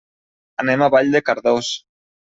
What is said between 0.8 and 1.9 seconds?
a Vall de Cardós.